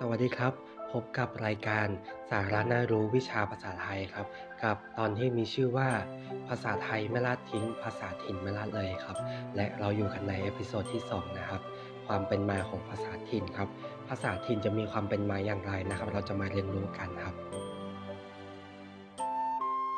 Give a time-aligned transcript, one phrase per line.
[0.00, 0.52] สวัสดีครับ
[0.92, 1.86] พบกับรายการ
[2.30, 4.26] สาระน่ารู้วิชาภาษาไทยครับ
[4.62, 5.88] กับตอนที่มีชื่อว่า
[6.48, 9.16] ภาษาไทยไม่ละทิ้ง ภาษาถิ่นไม่ละเลยครับ
[9.56, 11.60] และเราอยู่กันใน episode ที่ 2 นะครับ
[12.06, 13.68] ความเป็นมาของภาษาถิ่นครับ
[14.08, 17.34] ภาษาถิ่นจะมีความเป็นมาอย่างไรนะครับ เราจะมาเรียนรู้กันครับ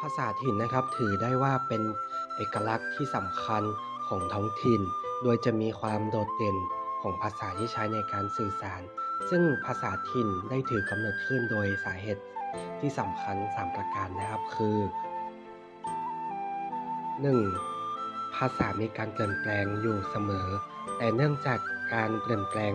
[0.00, 1.82] ภาษาถิ่นนะครับถือได้ว่าเป็น
[2.36, 3.62] เอกลักษณ์ที่สำคัญ
[4.06, 4.80] ของท้องถิ่น
[5.22, 6.56] โดยจะมีความโดดเด่น
[7.00, 8.82] ของภาษาที่ใช้ในการสื่อสาร
[9.30, 12.24] ซึ่งภาษาถิ่นได้ถือกำเนิดขึ้นโดยสาเหตุ
[12.80, 14.76] ที่สำคัญ 3 ประการนะครับคือ
[17.56, 18.34] 1.
[18.36, 20.48] ภาษามีการเปลี่ยนแปลงอยู่เสมอ
[20.98, 21.58] แต่เนื่องจาก
[21.94, 22.72] การเปลี่ยนแปลง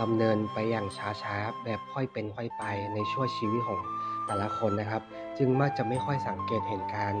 [0.00, 0.86] ดำเนินไปอย่าง
[1.22, 3.80] ช้าๆ แบบค่อยเป็นค่อยไปในช่วงชีวิตของ
[4.26, 5.02] แต่ละคนนะครับ
[5.38, 7.14] จึงมักจะไม่ค่อยสังเกตเห็นการ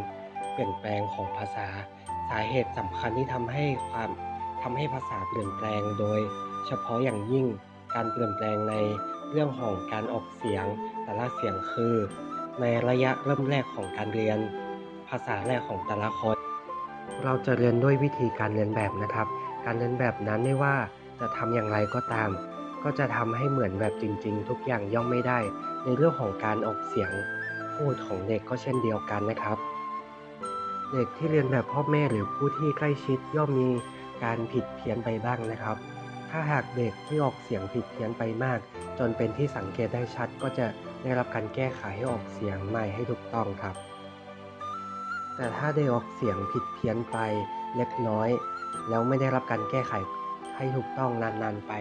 [0.52, 1.68] เปลี่ยนแปลงของภาษา
[2.30, 4.10] สาเหตุสำคัญที่ทำให้ความ
[4.62, 6.20] ทำให้ภาษาเปลี่ยนแปลงโดย
[6.66, 7.46] เฉพาะอย่างยิ่ง
[7.94, 8.74] การเปลี่ยนแปลงใน
[9.32, 10.64] เรื่องของการออกเสียง
[11.02, 11.94] แต่ละเสียงคือ
[12.60, 14.38] ในระยะเริ่มแรกของการเรียน
[15.08, 16.36] ภาษาแรกของแต่ละคน
[17.24, 19.26] เราจะเรียนด้วยวิธีการเรียนแบบนะครับ
[19.64, 20.74] การเรียนแบบนั้นไม่ว่า
[21.20, 22.30] จะทำอย่างไรก็ตาม
[22.84, 25.38] ก็จะทำให้เหมือนแบบจริง ๆ ทุกอย่างย่อมไม่ได้
[25.84, 27.10] ในเรื่องของการออกเสียง
[27.76, 29.58] พูดของเด็กก็เช่นเดียวกันนะครับ
[30.92, 33.68] เด็กที่เรียนแบบพ่อแม่หรือผู้ที่ใกล้ชิดย่อมมี
[34.22, 35.76] การผิดเพี้ยนไปบ้างนะครับ
[36.30, 38.58] ถ้าหากเด็กที่ออกเสียงผิดเพี้ยนไปมาก
[38.98, 40.66] จนเป็นที่สังเกตได้ชัดก็จะ
[41.02, 43.76] ได้รับการแก้ไขให้ออกเสียงใหม่ให้ถูกต้องครับ
[45.36, 47.18] แต่ถ้าได้ออกเสียงผิดเพี้ยนไป
[47.76, 48.28] เล็กน้อย
[48.88, 49.92] แล้วไม่ได้รับการแก้ไข
[50.56, 51.72] ให้ถูกต้องนานๆไป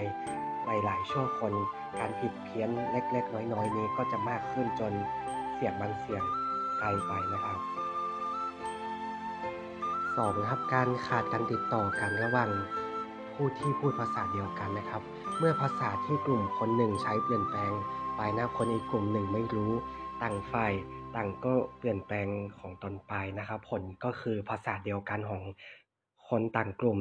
[0.66, 1.54] หลายๆชั่วคน
[2.00, 4.94] การผิดเพี้ยนเล็ก ๆ น้อยๆนี้ก็จะมากขึ้นจน
[5.56, 6.24] เสียงบางเสียง
[6.80, 7.60] ไกลไปนะครับ
[10.20, 10.50] 2.
[10.50, 12.50] ครับการขาดการติดต่อกันระหว่าง
[13.42, 15.02] ผู้ที่พูดภาษาเดียวกันนะครับ
[15.38, 17.72] เมื่อภาษาที่กลุ่มคนหนึ่งใช้เปลี่ยนแปลง
[18.18, 19.72] ไปนะคนอีกกลุ่มหนึ่งไม่รู้
[20.22, 20.72] ต่างฝ่าย
[21.16, 22.28] ต่างก็เปลี่ยนแปลง
[22.60, 25.42] ของตนไปนะครับ ผลก็คือภาษาเดียวกันของ
[26.30, 27.00] คนต่างกลุ่ม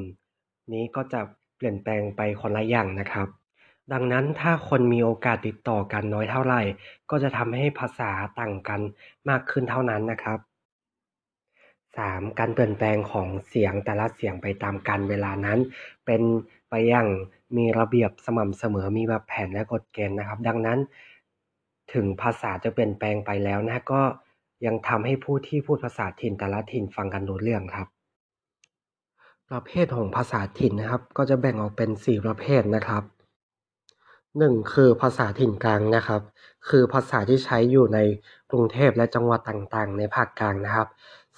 [0.73, 1.21] นี้ก็จะ
[1.57, 3.27] เปลี่ยนแปลงไปคนละอย่างนะครับ
[3.93, 6.61] ดังนั้นถ้าคนมีโอกาสติดต่อกันน้อยเท่าไหร่
[7.09, 8.81] ก็จะทำให้ภาษาต่างกัน
[9.29, 10.39] มากขึ้นเท่านั้นนะครับ
[11.97, 12.39] 3.
[12.39, 15.59] การเปลี่ยนแปลงของเสียงแต่ละเสียงไปตามกาลเวลานั้น
[16.05, 16.21] เป็น
[16.69, 17.07] ไปอย่าง
[17.57, 20.79] มีระเบียบสม่ำเสมอมีแบบแผนและกฎเกณฑ์นะครับ ดังนั้น
[21.93, 24.01] ถึงภาษาจะเปลี่ยนแปลงไปแล้วนะก็
[24.65, 27.87] ยังทำให้ผู้ที่พูดภาษาถิ่นแต่ละถิ่นฟังกันรู้เรื่องครับ
[29.49, 33.03] ประเภทของภาษาถิ่นนะครับ ก็จะแบ่งออกเป็น 4 ประเภทนะครับ
[33.87, 34.73] 1.
[34.73, 36.21] คือภาษาถิ่นกลางนะครับ
[36.69, 37.99] คือภาษาที่ใช้อยู่ใน
[38.51, 40.87] กรุงเทพและจังหวัดต่างๆ ในภาคกลางนะครับ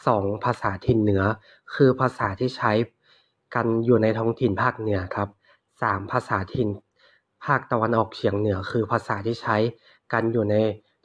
[0.08, 1.24] สองภาษาถิ่นเหนือ
[1.76, 2.72] คือภาษาที่ใช้
[3.56, 5.30] กันอยู่ในท้องถิ่นภาคเหนือครับ
[5.82, 6.70] สามภาษาถิ่น
[7.46, 9.58] ภาคตะวันออกเฉียงเหนือ คือภาษาที่ใช้
[10.14, 10.56] กันอยู่ใน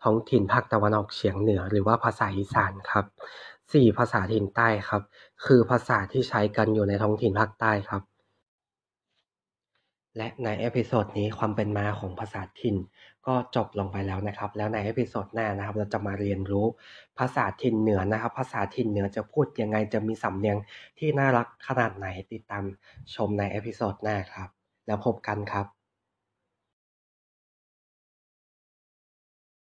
[0.02, 3.04] ท้องถิ่นภาคตะวันออกเฉียงเหนือ หรือว่าภาษาอีสานครับ
[3.72, 5.02] สี่ภาษาถิ่นใต้ครับ
[5.46, 8.02] คือภาษาที่ใช้กันอยู่ในท้องถิ่นภาคใต้ครับ
[10.16, 12.76] และใน episode นี้ความเป็นมาของภาษาถิ่น
[13.26, 16.66] ก็จบลงไปแล้วนะครับ แล้วใน episode หน้านะครับ เราจะมาเรียนรู้
[17.18, 20.56] ภาษาถิ่นเหนือนะครับ ภาษาถิ่นเหนือจะพูดยังไงจะมีสำเนียง
[20.98, 22.64] ที่น่ารักขนาดไหนติดตาม
[23.14, 24.48] ชมใน episode หน้าครับ
[24.86, 25.66] แล้วพบกันครับ